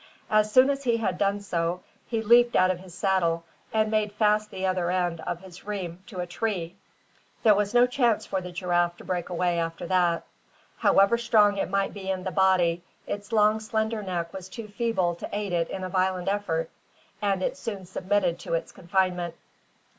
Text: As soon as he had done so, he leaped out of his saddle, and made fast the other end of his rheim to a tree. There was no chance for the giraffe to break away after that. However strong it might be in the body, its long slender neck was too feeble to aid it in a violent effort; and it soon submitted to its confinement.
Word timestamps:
As 0.31 0.51
soon 0.51 0.71
as 0.71 0.83
he 0.83 0.97
had 0.97 1.19
done 1.19 1.41
so, 1.41 1.83
he 2.07 2.23
leaped 2.23 2.55
out 2.55 2.71
of 2.71 2.79
his 2.79 2.95
saddle, 2.97 3.43
and 3.71 3.91
made 3.91 4.11
fast 4.11 4.49
the 4.49 4.65
other 4.65 4.89
end 4.89 5.21
of 5.27 5.41
his 5.41 5.63
rheim 5.63 5.99
to 6.07 6.19
a 6.21 6.25
tree. 6.25 6.75
There 7.43 7.53
was 7.53 7.75
no 7.75 7.85
chance 7.85 8.25
for 8.25 8.41
the 8.41 8.51
giraffe 8.51 8.97
to 8.97 9.03
break 9.03 9.29
away 9.29 9.59
after 9.59 9.85
that. 9.85 10.23
However 10.79 11.19
strong 11.19 11.57
it 11.57 11.69
might 11.69 11.93
be 11.93 12.09
in 12.09 12.23
the 12.23 12.31
body, 12.31 12.83
its 13.05 13.31
long 13.31 13.59
slender 13.59 14.01
neck 14.01 14.33
was 14.33 14.49
too 14.49 14.69
feeble 14.69 15.13
to 15.13 15.29
aid 15.31 15.53
it 15.53 15.69
in 15.69 15.83
a 15.83 15.89
violent 15.89 16.27
effort; 16.29 16.71
and 17.21 17.43
it 17.43 17.55
soon 17.55 17.85
submitted 17.85 18.39
to 18.39 18.55
its 18.55 18.71
confinement. 18.71 19.35